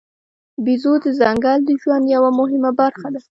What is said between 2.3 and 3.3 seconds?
مهمه برخه ده.